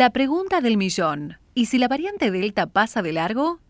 La 0.00 0.08
pregunta 0.08 0.62
del 0.62 0.78
millón. 0.78 1.36
¿Y 1.52 1.66
si 1.66 1.76
la 1.76 1.86
variante 1.86 2.30
Delta 2.30 2.64
pasa 2.66 3.02
de 3.02 3.12
largo? 3.12 3.60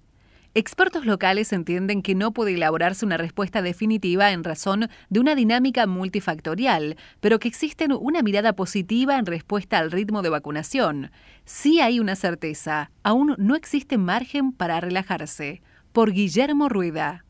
Expertos 0.55 1.05
locales 1.05 1.53
entienden 1.53 2.03
que 2.03 2.15
no 2.15 2.31
puede 2.31 2.55
elaborarse 2.55 3.05
una 3.05 3.17
respuesta 3.17 3.63
definitiva 3.63 4.31
en 4.31 4.45
razón 4.45 4.89
de 5.09 5.19
una 5.19 5.35
dinámica 5.35 5.89
multifactorial, 5.89 6.97
pero 7.19 7.41
que 7.41 7.49
existe 7.49 7.89
una 7.93 8.23
mirada 8.23 8.53
positiva 8.53 9.19
en 9.19 9.27
respuesta 9.27 9.79
al 9.79 9.91
ritmo 9.91 10.23
de 10.23 10.29
vacunación. 10.29 11.11
Sí 11.47 11.81
hay 11.81 11.99
una 11.99 12.15
certeza, 12.15 12.93
aún 13.03 13.35
no 13.37 13.57
existe 13.57 13.99
margen 13.99 14.53
para 14.53 14.79
relajarse. 14.81 15.63
Por 15.91 16.13
Guillermo 16.13 16.69
Rueda. 16.69 17.25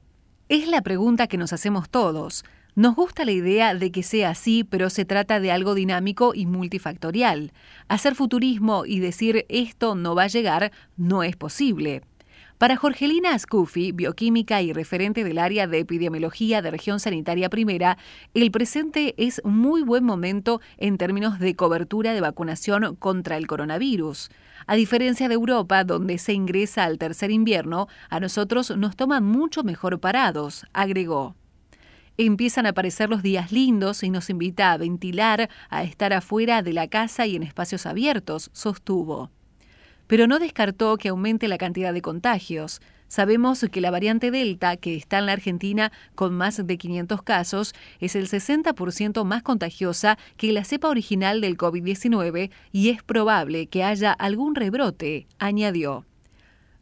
Es 0.50 0.68
la 0.68 0.82
pregunta 0.82 1.26
que 1.26 1.38
nos 1.38 1.54
hacemos 1.54 1.88
todos. 1.88 2.44
Nos 2.76 2.94
gusta 2.94 3.24
la 3.24 3.32
idea 3.32 3.74
de 3.74 3.90
que 3.90 4.02
sea 4.02 4.30
así, 4.30 4.62
pero 4.62 4.90
se 4.90 5.04
trata 5.04 5.40
de 5.40 5.50
algo 5.50 5.74
dinámico 5.74 6.32
y 6.34 6.46
multifactorial. 6.46 7.52
Hacer 7.88 8.14
futurismo 8.14 8.84
y 8.86 9.00
decir 9.00 9.44
esto 9.48 9.96
no 9.96 10.14
va 10.14 10.24
a 10.24 10.28
llegar 10.28 10.70
no 10.96 11.24
es 11.24 11.36
posible. 11.36 12.02
Para 12.58 12.76
Jorgelina 12.76 13.34
Ascufi, 13.34 13.90
bioquímica 13.90 14.60
y 14.60 14.74
referente 14.74 15.24
del 15.24 15.38
área 15.38 15.66
de 15.66 15.78
epidemiología 15.78 16.60
de 16.60 16.70
región 16.70 17.00
sanitaria 17.00 17.48
primera, 17.48 17.96
el 18.34 18.50
presente 18.50 19.14
es 19.16 19.40
muy 19.44 19.82
buen 19.82 20.04
momento 20.04 20.60
en 20.76 20.98
términos 20.98 21.38
de 21.38 21.56
cobertura 21.56 22.12
de 22.12 22.20
vacunación 22.20 22.96
contra 22.96 23.38
el 23.38 23.46
coronavirus. 23.46 24.30
A 24.66 24.74
diferencia 24.76 25.28
de 25.28 25.34
Europa, 25.34 25.84
donde 25.84 26.18
se 26.18 26.34
ingresa 26.34 26.84
al 26.84 26.98
tercer 26.98 27.30
invierno, 27.30 27.88
a 28.10 28.20
nosotros 28.20 28.76
nos 28.76 28.94
toma 28.94 29.20
mucho 29.20 29.64
mejor 29.64 29.98
parados, 29.98 30.66
agregó 30.74 31.34
empiezan 32.26 32.66
a 32.66 32.70
aparecer 32.70 33.08
los 33.08 33.22
días 33.22 33.52
lindos 33.52 34.02
y 34.02 34.10
nos 34.10 34.30
invita 34.30 34.72
a 34.72 34.76
ventilar, 34.76 35.48
a 35.68 35.84
estar 35.84 36.12
afuera 36.12 36.62
de 36.62 36.72
la 36.72 36.88
casa 36.88 37.26
y 37.26 37.36
en 37.36 37.42
espacios 37.42 37.86
abiertos, 37.86 38.50
sostuvo. 38.52 39.30
Pero 40.06 40.26
no 40.26 40.38
descartó 40.38 40.96
que 40.96 41.08
aumente 41.08 41.48
la 41.48 41.58
cantidad 41.58 41.92
de 41.94 42.02
contagios. 42.02 42.80
Sabemos 43.08 43.64
que 43.72 43.80
la 43.80 43.90
variante 43.90 44.30
Delta, 44.30 44.76
que 44.76 44.96
está 44.96 45.18
en 45.18 45.26
la 45.26 45.32
Argentina 45.32 45.92
con 46.14 46.34
más 46.34 46.64
de 46.66 46.78
500 46.78 47.22
casos, 47.22 47.74
es 48.00 48.14
el 48.16 48.28
60% 48.28 49.24
más 49.24 49.42
contagiosa 49.42 50.18
que 50.36 50.52
la 50.52 50.64
cepa 50.64 50.88
original 50.88 51.40
del 51.40 51.56
COVID-19 51.56 52.50
y 52.72 52.90
es 52.90 53.02
probable 53.02 53.66
que 53.66 53.82
haya 53.82 54.12
algún 54.12 54.54
rebrote, 54.54 55.26
añadió. 55.38 56.04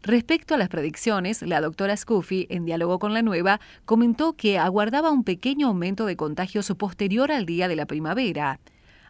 Respecto 0.08 0.54
a 0.54 0.56
las 0.56 0.70
predicciones, 0.70 1.42
la 1.42 1.60
doctora 1.60 1.94
Scuffy, 1.94 2.46
en 2.48 2.64
diálogo 2.64 2.98
con 2.98 3.12
la 3.12 3.20
nueva, 3.20 3.60
comentó 3.84 4.32
que 4.32 4.58
aguardaba 4.58 5.10
un 5.10 5.22
pequeño 5.22 5.66
aumento 5.66 6.06
de 6.06 6.16
contagios 6.16 6.72
posterior 6.78 7.30
al 7.30 7.44
día 7.44 7.68
de 7.68 7.76
la 7.76 7.84
primavera. 7.84 8.58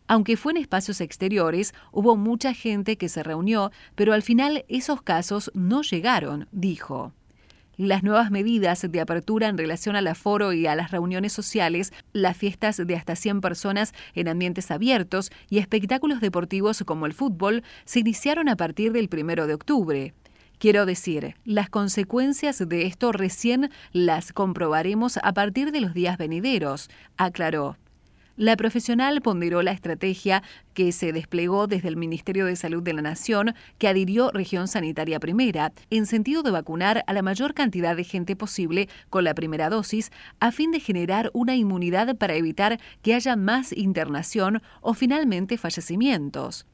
Aunque 0.08 0.36
fue 0.36 0.50
en 0.50 0.56
espacios 0.56 1.00
exteriores, 1.00 1.72
hubo 1.92 2.16
mucha 2.16 2.52
gente 2.52 2.96
que 2.96 3.08
se 3.08 3.22
reunió, 3.22 3.70
pero 3.94 4.12
al 4.12 4.24
final 4.24 4.64
esos 4.66 5.00
casos 5.00 5.52
no 5.54 5.82
llegaron, 5.82 6.48
dijo. 6.50 7.12
Las 7.76 8.02
nuevas 8.02 8.32
medidas 8.32 8.84
de 8.90 9.00
apertura 9.00 9.46
en 9.46 9.56
relación 9.56 9.94
al 9.94 10.08
aforo 10.08 10.52
y 10.52 10.66
a 10.66 10.74
las 10.74 10.90
reuniones 10.90 11.32
sociales, 11.32 11.92
las 12.12 12.36
fiestas 12.36 12.76
de 12.76 12.96
hasta 12.96 13.14
100 13.14 13.40
personas 13.40 13.94
en 14.14 14.26
ambientes 14.26 14.72
abiertos 14.72 15.30
y 15.48 15.58
espectáculos 15.58 16.20
deportivos 16.20 16.82
como 16.84 17.06
el 17.06 17.14
fútbol 17.14 17.62
se 17.84 18.00
iniciaron 18.00 18.48
a 18.48 18.56
partir 18.56 18.90
del 18.90 19.08
1 19.12 19.46
de 19.46 19.54
octubre. 19.54 20.14
Quiero 20.58 20.86
decir, 20.86 21.36
las 21.44 21.70
consecuencias 21.70 22.58
de 22.68 22.86
esto 22.86 23.12
recién 23.12 23.70
las 23.92 24.32
comprobaremos 24.32 25.18
a 25.22 25.32
partir 25.32 25.70
de 25.70 25.80
los 25.80 25.94
días 25.94 26.18
venideros, 26.18 26.90
aclaró. 27.16 27.76
La 28.36 28.56
profesional 28.56 29.20
ponderó 29.20 29.62
la 29.62 29.70
estrategia 29.70 30.42
que 30.74 30.90
se 30.90 31.12
desplegó 31.12 31.68
desde 31.68 31.88
el 31.88 31.96
Ministerio 31.96 32.46
de 32.46 32.56
Salud 32.56 32.82
de 32.82 32.92
la 32.92 33.02
Nación, 33.02 33.54
que 33.78 33.86
adhirió 33.86 34.30
Región 34.32 34.66
Sanitaria 34.66 35.20
Primera, 35.20 35.72
en 35.90 36.06
sentido 36.06 36.42
de 36.42 36.50
vacunar 36.50 37.04
a 37.06 37.12
la 37.12 37.22
mayor 37.22 37.54
cantidad 37.54 37.96
de 37.96 38.04
gente 38.04 38.34
posible 38.34 38.88
con 39.10 39.22
la 39.22 39.34
primera 39.34 39.70
dosis, 39.70 40.10
a 40.40 40.50
fin 40.50 40.72
de 40.72 40.80
generar 40.80 41.30
una 41.34 41.54
inmunidad 41.54 42.16
para 42.16 42.34
evitar 42.34 42.80
que 43.02 43.14
haya 43.14 43.36
más 43.36 43.72
internación 43.72 44.62
o 44.80 44.94
finalmente 44.94 45.56
fallecimientos. 45.56 46.64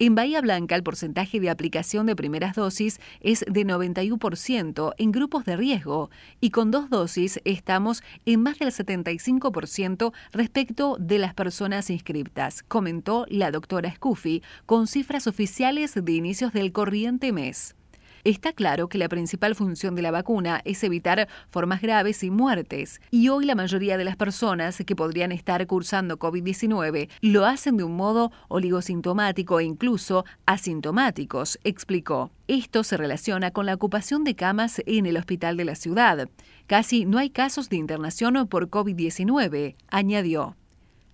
En 0.00 0.16
Bahía 0.16 0.40
Blanca 0.40 0.74
el 0.74 0.82
porcentaje 0.82 1.38
de 1.38 1.50
aplicación 1.50 2.06
de 2.06 2.16
primeras 2.16 2.56
dosis 2.56 2.98
es 3.20 3.44
de 3.48 3.64
91% 3.64 4.92
en 4.98 5.12
grupos 5.12 5.44
de 5.44 5.56
riesgo 5.56 6.10
y 6.40 6.50
con 6.50 6.72
dos 6.72 6.90
dosis 6.90 7.40
estamos 7.44 8.02
en 8.26 8.42
más 8.42 8.58
del 8.58 8.70
75% 8.70 10.12
respecto 10.32 10.96
de 10.98 11.18
las 11.20 11.34
personas 11.34 11.90
inscriptas, 11.90 12.64
comentó 12.64 13.24
la 13.28 13.52
doctora 13.52 13.94
Scuffy 13.94 14.42
con 14.66 14.88
cifras 14.88 15.28
oficiales 15.28 15.94
de 15.94 16.12
inicios 16.12 16.52
del 16.52 16.72
corriente 16.72 17.30
mes. 17.30 17.76
Está 18.24 18.54
claro 18.54 18.88
que 18.88 18.96
la 18.96 19.10
principal 19.10 19.54
función 19.54 19.94
de 19.94 20.00
la 20.00 20.10
vacuna 20.10 20.62
es 20.64 20.82
evitar 20.82 21.28
formas 21.50 21.82
graves 21.82 22.24
y 22.24 22.30
muertes, 22.30 23.02
y 23.10 23.28
hoy 23.28 23.44
la 23.44 23.54
mayoría 23.54 23.98
de 23.98 24.04
las 24.04 24.16
personas 24.16 24.82
que 24.86 24.96
podrían 24.96 25.30
estar 25.30 25.66
cursando 25.66 26.18
COVID-19 26.18 27.10
lo 27.20 27.44
hacen 27.44 27.76
de 27.76 27.84
un 27.84 27.96
modo 27.96 28.32
oligosintomático 28.48 29.60
e 29.60 29.64
incluso 29.64 30.24
asintomáticos, 30.46 31.58
explicó. 31.64 32.30
Esto 32.48 32.82
se 32.82 32.96
relaciona 32.96 33.50
con 33.50 33.66
la 33.66 33.74
ocupación 33.74 34.24
de 34.24 34.34
camas 34.34 34.80
en 34.86 35.04
el 35.04 35.18
hospital 35.18 35.58
de 35.58 35.66
la 35.66 35.74
ciudad. 35.74 36.30
Casi 36.66 37.04
no 37.04 37.18
hay 37.18 37.28
casos 37.28 37.68
de 37.68 37.76
internación 37.76 38.48
por 38.48 38.70
COVID-19, 38.70 39.76
añadió. 39.90 40.56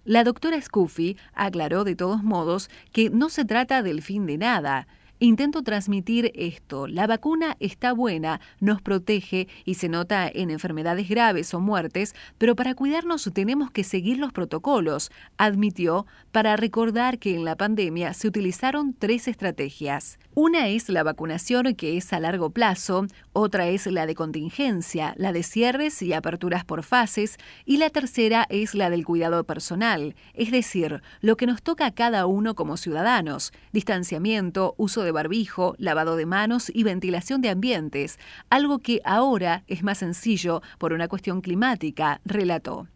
La 0.04 0.22
doctora 0.22 0.60
Scuffy 0.60 1.16
aclaró 1.34 1.82
de 1.82 1.96
todos 1.96 2.22
modos 2.22 2.70
que 2.92 3.10
no 3.10 3.30
se 3.30 3.44
trata 3.44 3.82
del 3.82 4.00
fin 4.00 4.26
de 4.26 4.38
nada. 4.38 4.86
Intento 5.22 5.62
transmitir 5.62 6.32
esto. 6.34 6.86
La 6.86 7.06
vacuna 7.06 7.58
está 7.60 7.92
buena, 7.92 8.40
nos 8.58 8.80
protege 8.80 9.48
y 9.66 9.74
se 9.74 9.90
nota 9.90 10.26
en 10.32 10.48
enfermedades 10.48 11.10
graves 11.10 11.52
o 11.52 11.60
muertes, 11.60 12.14
pero 12.38 12.56
para 12.56 12.74
cuidarnos 12.74 13.28
tenemos 13.34 13.70
que 13.70 13.84
seguir 13.84 14.16
los 14.16 14.32
protocolos, 14.32 15.10
admitió, 15.36 16.06
para 16.32 16.56
recordar 16.56 17.18
que 17.18 17.34
en 17.34 17.44
la 17.44 17.54
pandemia 17.54 18.14
se 18.14 18.28
utilizaron 18.28 18.94
tres 18.94 19.28
estrategias. 19.28 20.18
Una 20.32 20.68
es 20.68 20.88
la 20.88 21.02
vacunación 21.02 21.74
que 21.74 21.98
es 21.98 22.14
a 22.14 22.20
largo 22.20 22.48
plazo, 22.48 23.06
otra 23.34 23.68
es 23.68 23.86
la 23.86 24.06
de 24.06 24.14
contingencia, 24.14 25.12
la 25.18 25.34
de 25.34 25.42
cierres 25.42 26.00
y 26.00 26.14
aperturas 26.14 26.64
por 26.64 26.82
fases, 26.82 27.36
y 27.66 27.76
la 27.76 27.90
tercera 27.90 28.46
es 28.48 28.74
la 28.74 28.88
del 28.88 29.04
cuidado 29.04 29.44
personal, 29.44 30.14
es 30.32 30.50
decir, 30.50 31.02
lo 31.20 31.36
que 31.36 31.44
nos 31.44 31.62
toca 31.62 31.84
a 31.84 31.94
cada 31.94 32.24
uno 32.24 32.54
como 32.54 32.78
ciudadanos, 32.78 33.52
distanciamiento, 33.72 34.74
uso 34.78 35.02
de 35.02 35.09
barbijo, 35.12 35.74
lavado 35.78 36.16
de 36.16 36.26
manos 36.26 36.70
y 36.74 36.82
ventilación 36.82 37.40
de 37.40 37.50
ambientes, 37.50 38.18
algo 38.48 38.78
que 38.78 39.00
ahora 39.04 39.64
es 39.66 39.82
más 39.82 39.98
sencillo 39.98 40.62
por 40.78 40.92
una 40.92 41.08
cuestión 41.08 41.40
climática, 41.40 42.20
relató. 42.24 42.88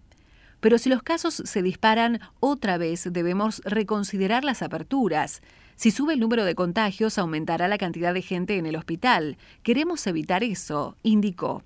Pero 0.61 0.79
si 0.79 0.89
los 0.89 1.03
casos 1.03 1.35
se 1.35 1.63
disparan, 1.63 2.21
otra 2.41 2.79
vez 2.79 3.07
debemos 3.13 3.61
reconsiderar 3.65 4.45
las 4.45 4.63
aperturas. 4.63 5.43
Si 5.77 5.91
sube 5.91 6.15
el 6.15 6.21
número 6.21 6.45
de 6.45 6.55
contagios, 6.55 7.19
aumentará 7.19 7.69
la 7.69 7.77
cantidad 7.77 8.15
de 8.15 8.23
gente 8.23 8.57
en 8.57 8.65
el 8.65 8.77
hospital. 8.77 9.37
Queremos 9.63 10.07
evitar 10.07 10.43
eso, 10.43 10.97
indicó. 11.03 11.63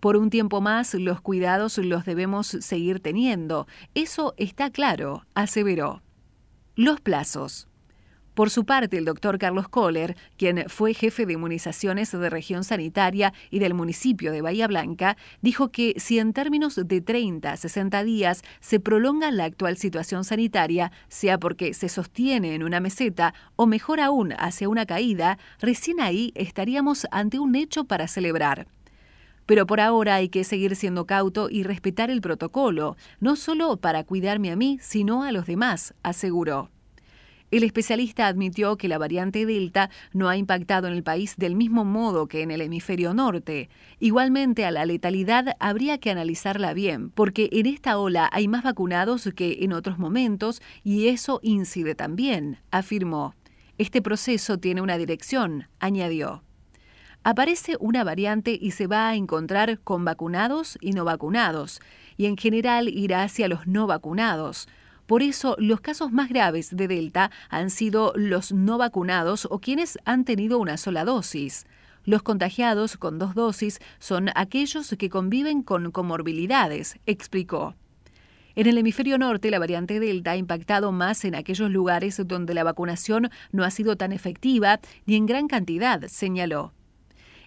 Por 0.00 0.16
un 0.16 0.30
tiempo 0.30 0.62
más, 0.62 0.94
los 0.94 1.20
cuidados 1.20 1.76
los 1.76 2.06
debemos 2.06 2.46
seguir 2.46 3.00
teniendo. 3.00 3.66
Eso 3.94 4.32
está 4.38 4.70
claro, 4.70 5.26
aseveró. 5.34 6.00
Los 6.74 7.02
plazos. 7.02 7.68
Por 8.34 8.48
su 8.48 8.64
parte, 8.64 8.96
el 8.96 9.04
doctor 9.04 9.38
Carlos 9.38 9.68
Kohler, 9.68 10.16
quien 10.36 10.64
fue 10.68 10.94
jefe 10.94 11.26
de 11.26 11.32
inmunizaciones 11.32 12.12
de 12.12 12.30
región 12.30 12.62
sanitaria 12.62 13.32
y 13.50 13.58
del 13.58 13.74
municipio 13.74 14.30
de 14.30 14.40
Bahía 14.40 14.68
Blanca, 14.68 15.16
dijo 15.42 15.70
que 15.70 15.94
si 15.96 16.18
en 16.20 16.32
términos 16.32 16.76
de 16.76 17.00
30 17.00 17.52
a 17.52 17.56
60 17.56 18.04
días 18.04 18.42
se 18.60 18.78
prolonga 18.78 19.32
la 19.32 19.44
actual 19.44 19.76
situación 19.76 20.22
sanitaria, 20.24 20.92
sea 21.08 21.38
porque 21.38 21.74
se 21.74 21.88
sostiene 21.88 22.54
en 22.54 22.62
una 22.62 22.78
meseta 22.78 23.34
o 23.56 23.66
mejor 23.66 23.98
aún 23.98 24.32
hacia 24.38 24.68
una 24.68 24.86
caída, 24.86 25.38
recién 25.60 26.00
ahí 26.00 26.32
estaríamos 26.36 27.06
ante 27.10 27.40
un 27.40 27.56
hecho 27.56 27.84
para 27.84 28.06
celebrar. 28.06 28.68
Pero 29.46 29.66
por 29.66 29.80
ahora 29.80 30.14
hay 30.14 30.28
que 30.28 30.44
seguir 30.44 30.76
siendo 30.76 31.06
cauto 31.06 31.48
y 31.50 31.64
respetar 31.64 32.10
el 32.10 32.20
protocolo, 32.20 32.96
no 33.18 33.34
solo 33.34 33.76
para 33.78 34.04
cuidarme 34.04 34.52
a 34.52 34.56
mí, 34.56 34.78
sino 34.80 35.24
a 35.24 35.32
los 35.32 35.46
demás, 35.46 35.94
aseguró. 36.04 36.70
El 37.50 37.64
especialista 37.64 38.28
admitió 38.28 38.76
que 38.76 38.86
la 38.86 38.98
variante 38.98 39.44
Delta 39.44 39.90
no 40.12 40.28
ha 40.28 40.36
impactado 40.36 40.86
en 40.86 40.94
el 40.94 41.02
país 41.02 41.34
del 41.36 41.56
mismo 41.56 41.84
modo 41.84 42.28
que 42.28 42.42
en 42.42 42.52
el 42.52 42.60
hemisferio 42.60 43.12
norte. 43.12 43.68
Igualmente, 43.98 44.64
a 44.64 44.70
la 44.70 44.86
letalidad 44.86 45.56
habría 45.58 45.98
que 45.98 46.12
analizarla 46.12 46.74
bien, 46.74 47.10
porque 47.10 47.48
en 47.50 47.66
esta 47.66 47.98
ola 47.98 48.30
hay 48.32 48.46
más 48.46 48.62
vacunados 48.62 49.28
que 49.34 49.58
en 49.62 49.72
otros 49.72 49.98
momentos 49.98 50.62
y 50.84 51.08
eso 51.08 51.40
incide 51.42 51.96
también, 51.96 52.58
afirmó. 52.70 53.34
Este 53.78 54.00
proceso 54.00 54.58
tiene 54.58 54.80
una 54.80 54.96
dirección, 54.96 55.66
añadió. 55.80 56.44
Aparece 57.24 57.76
una 57.80 58.04
variante 58.04 58.56
y 58.58 58.70
se 58.70 58.86
va 58.86 59.08
a 59.08 59.16
encontrar 59.16 59.80
con 59.80 60.04
vacunados 60.04 60.78
y 60.80 60.92
no 60.92 61.04
vacunados, 61.04 61.80
y 62.16 62.26
en 62.26 62.36
general 62.36 62.88
irá 62.88 63.24
hacia 63.24 63.48
los 63.48 63.66
no 63.66 63.88
vacunados 63.88 64.68
Por 65.10 65.24
eso, 65.24 65.56
los 65.58 65.80
casos 65.80 66.12
más 66.12 66.28
graves 66.28 66.76
de 66.76 66.86
Delta 66.86 67.32
han 67.48 67.70
sido 67.70 68.12
los 68.14 68.52
no 68.52 68.78
vacunados 68.78 69.48
o 69.50 69.58
quienes 69.58 69.98
han 70.04 70.24
tenido 70.24 70.60
una 70.60 70.76
sola 70.76 71.04
dosis. 71.04 71.66
Los 72.04 72.22
contagiados 72.22 72.96
con 72.96 73.18
dos 73.18 73.34
dosis 73.34 73.80
son 73.98 74.30
aquellos 74.36 74.94
que 74.96 75.10
conviven 75.10 75.64
con 75.64 75.90
comorbilidades, 75.90 77.00
explicó. 77.06 77.74
En 78.54 78.68
el 78.68 78.78
hemisferio 78.78 79.18
norte, 79.18 79.50
la 79.50 79.58
variante 79.58 79.98
Delta 79.98 80.30
ha 80.30 80.36
impactado 80.36 80.92
más 80.92 81.24
en 81.24 81.34
aquellos 81.34 81.72
lugares 81.72 82.22
donde 82.24 82.54
la 82.54 82.62
vacunación 82.62 83.30
no 83.50 83.64
ha 83.64 83.72
sido 83.72 83.96
tan 83.96 84.12
efectiva 84.12 84.78
ni 85.06 85.16
en 85.16 85.26
gran 85.26 85.48
cantidad, 85.48 86.06
señaló. 86.06 86.72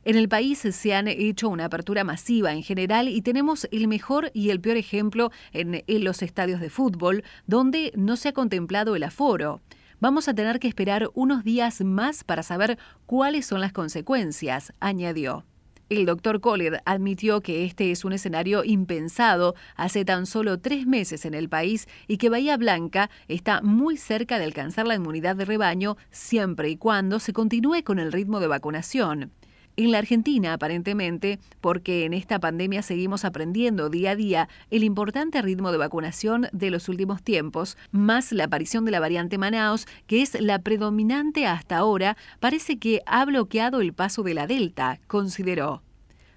En 0.06 0.18
el 0.18 0.28
país 0.28 0.60
se 0.60 0.94
han 0.94 1.08
hecho 1.08 1.48
una 1.48 1.66
apertura 1.66 2.04
masiva 2.04 2.52
en 2.52 2.62
general 2.62 3.08
y 3.08 3.22
tenemos 3.22 3.70
el 3.72 3.88
mejor 3.88 4.32
y 4.34 4.50
el 4.50 4.60
peor 4.60 4.76
ejemplo 4.76 5.32
en, 5.54 5.82
los 6.04 6.22
estadios 6.22 6.60
de 6.60 6.70
fútbol, 6.70 7.24
donde 7.48 7.94
no 7.96 8.18
se 8.18 8.30
ha 8.30 8.34
contemplado 8.34 8.98
el 8.98 9.04
aforo. 9.04 9.62
Vamos 10.02 10.28
a 10.28 10.34
tener 10.34 10.60
que 10.60 10.68
esperar 10.68 11.10
unos 11.14 11.46
días 11.46 11.80
más 11.80 12.26
para 12.26 12.44
saber 12.44 12.78
cuáles 13.06 13.46
son 13.46 13.62
las 13.62 13.72
consecuencias, 13.72 14.74
añadió. 14.82 15.46
El 15.88 16.06
doctor 16.06 16.42
Kohler 16.42 16.82
admitió 16.84 17.40
que 17.40 17.64
este 17.64 17.92
es 17.92 18.04
un 18.04 18.12
escenario 18.12 18.66
impensado 18.66 19.56
hace 19.78 20.04
tan 20.04 20.26
solo 20.26 20.60
tres 20.60 20.86
meses 20.86 21.24
en 21.24 21.34
el 21.34 21.48
país 21.48 21.88
y 22.10 22.18
que 22.18 22.30
Bahía 22.30 22.58
Blanca 22.58 23.10
está 23.30 23.62
muy 23.62 23.96
cerca 23.96 24.38
de 24.38 24.44
alcanzar 24.44 24.86
la 24.86 24.96
inmunidad 24.96 25.38
de 25.38 25.46
rebaño 25.46 25.96
siempre 26.12 26.70
y 26.70 26.76
cuando 26.76 27.20
se 27.22 27.32
continúe 27.32 27.84
con 27.86 28.00
el 28.00 28.12
ritmo 28.12 28.42
de 28.42 28.48
vacunación. 28.48 29.32
En 29.76 29.92
la 29.92 29.98
Argentina, 29.98 30.54
aparentemente, 30.54 31.40
porque 31.60 32.06
en 32.06 32.14
esta 32.14 32.40
pandemia 32.40 32.84
seguimos 32.84 33.26
aprendiendo 33.26 33.90
día 33.90 34.12
a 34.12 34.16
día 34.16 34.50
el 34.70 34.84
importante 34.84 35.42
ritmo 35.42 35.72
de 35.72 35.80
vacunación 35.80 36.48
de 36.52 36.70
los 36.70 36.90
últimos 36.90 37.24
tiempos, 37.24 37.76
más 37.92 38.32
la 38.32 38.44
aparición 38.44 38.86
de 38.86 38.92
la 38.92 39.00
variante 39.00 39.40
Manaus, 39.40 39.88
que 40.06 40.22
es 40.22 40.40
la 40.40 40.60
predominante 40.60 41.48
hasta 41.48 41.78
ahora, 41.78 42.18
parece 42.40 42.78
que 42.78 43.02
ha 43.08 43.26
bloqueado 43.26 43.82
el 43.82 43.94
paso 43.94 44.22
de 44.22 44.36
la 44.36 44.46
Delta, 44.46 45.00
consideró. 45.08 45.82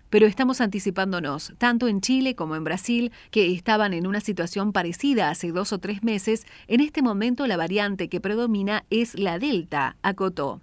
Pero 0.09 0.27
estamos 0.27 0.63
anticipándonos, 0.63 1.53
tanto 1.59 1.89
en 1.89 2.01
Chile 2.01 2.35
como 2.37 2.57
en 2.57 2.65
Brasil, 2.65 3.13
que 3.31 3.53
estaban 3.53 3.93
en 3.93 4.07
una 4.07 4.21
situación 4.21 4.73
parecida 4.73 5.29
hace 5.29 5.53
dos 5.53 5.75
o 5.75 5.79
tres 5.79 6.03
meses, 6.03 6.47
en 6.69 6.81
este 6.81 7.03
momento 7.03 7.47
la 7.47 7.59
variante 7.59 8.09
que 8.09 8.21
predomina 8.21 8.85
es 8.89 9.19
la 9.19 9.39
Delta, 9.39 9.97
acotó. 10.01 10.63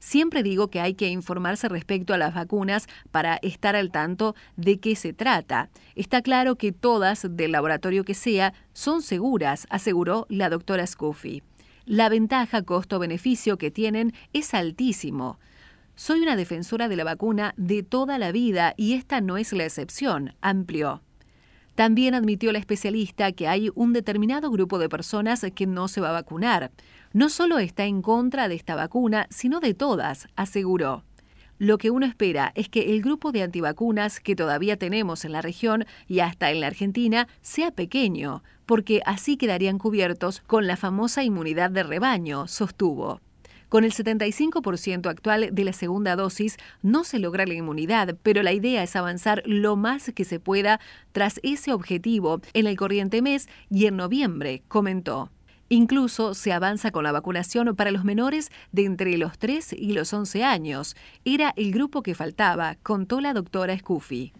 Siempre 0.00 0.42
digo 0.42 0.70
que 0.70 0.80
hay 0.80 0.94
que 0.94 1.08
informarse 1.08 1.68
respecto 1.68 2.14
a 2.14 2.18
las 2.18 2.34
vacunas 2.34 2.88
para 3.12 3.36
estar 3.42 3.76
al 3.76 3.92
tanto 3.92 4.34
de 4.56 4.80
qué 4.80 4.96
se 4.96 5.12
trata. 5.12 5.70
Está 5.94 6.20
claro 6.20 6.56
que 6.56 6.72
todas, 6.72 7.26
del 7.30 7.52
laboratorio 7.52 8.04
que 8.04 8.14
sea, 8.14 8.54
son 8.72 9.02
seguras, 9.02 9.68
aseguró 9.70 10.26
la 10.28 10.48
doctora 10.48 10.84
Scuffy. 10.84 11.44
La 11.90 12.08
ventaja 12.08 12.62
costo-beneficio 12.62 13.58
que 13.58 13.72
tienen 13.72 14.12
es 14.32 14.54
altísimo. 14.54 15.40
Soy 15.96 16.20
una 16.20 16.36
defensora 16.36 16.88
de 16.88 16.94
la 16.94 17.02
vacuna 17.02 17.52
de 17.56 17.82
toda 17.82 18.16
la 18.16 18.30
vida 18.30 18.74
y 18.76 18.92
esta 18.92 19.20
no 19.20 19.36
es 19.36 19.52
la 19.52 19.64
excepción, 19.64 20.36
amplió. 20.40 21.02
También 21.74 22.14
admitió 22.14 22.52
la 22.52 22.60
especialista 22.60 23.32
que 23.32 23.48
hay 23.48 23.72
un 23.74 23.92
determinado 23.92 24.52
grupo 24.52 24.78
de 24.78 24.88
personas 24.88 25.44
que 25.52 25.66
no 25.66 25.88
se 25.88 26.00
va 26.00 26.10
a 26.10 26.12
vacunar. 26.12 26.70
No 27.12 27.28
solo 27.28 27.58
está 27.58 27.86
en 27.86 28.02
contra 28.02 28.46
de 28.46 28.54
esta 28.54 28.76
vacuna, 28.76 29.26
sino 29.28 29.58
de 29.58 29.74
todas, 29.74 30.28
aseguró. 30.36 31.02
Lo 31.60 31.76
que 31.76 31.90
uno 31.90 32.06
espera 32.06 32.52
es 32.54 32.70
que 32.70 32.94
el 32.94 33.02
grupo 33.02 33.32
de 33.32 33.42
antivacunas 33.42 34.18
que 34.18 34.34
todavía 34.34 34.78
tenemos 34.78 35.26
en 35.26 35.32
la 35.32 35.42
región 35.42 35.84
y 36.08 36.20
hasta 36.20 36.50
en 36.50 36.60
la 36.60 36.68
Argentina 36.68 37.28
sea 37.42 37.70
pequeño, 37.70 38.42
porque 38.64 39.02
así 39.04 39.36
quedarían 39.36 39.76
cubiertos 39.76 40.40
con 40.40 40.66
la 40.66 40.78
famosa 40.78 41.22
inmunidad 41.22 41.70
de 41.70 41.82
rebaño, 41.82 42.48
sostuvo. 42.48 43.20
Con 43.68 43.84
el 43.84 43.92
75% 43.92 45.06
actual 45.10 45.50
de 45.52 45.64
la 45.64 45.74
segunda 45.74 46.16
dosis 46.16 46.56
no 46.80 47.04
se 47.04 47.18
logra 47.18 47.44
la 47.44 47.52
inmunidad, 47.52 48.16
pero 48.22 48.42
la 48.42 48.54
idea 48.54 48.82
es 48.82 48.96
avanzar 48.96 49.42
lo 49.44 49.76
más 49.76 50.12
que 50.14 50.24
se 50.24 50.40
pueda 50.40 50.80
tras 51.12 51.40
ese 51.42 51.74
objetivo 51.74 52.40
en 52.54 52.68
el 52.68 52.78
corriente 52.78 53.20
mes 53.20 53.50
y 53.68 53.84
en 53.84 53.98
noviembre, 53.98 54.62
comentó. 54.66 55.30
Incluso 55.72 56.34
se 56.34 56.52
avanza 56.52 56.90
con 56.90 57.04
la 57.04 57.12
vacunación 57.12 57.76
para 57.76 57.92
los 57.92 58.04
menores 58.04 58.50
de 58.72 58.86
entre 58.86 59.16
los 59.16 59.38
3 59.38 59.72
y 59.74 59.92
los 59.92 60.12
11 60.12 60.42
años. 60.42 60.96
Era 61.24 61.52
el 61.54 61.70
grupo 61.70 62.02
que 62.02 62.16
faltaba, 62.16 62.74
contó 62.82 63.20
la 63.20 63.32
doctora 63.32 63.78
Scuffy. 63.78 64.32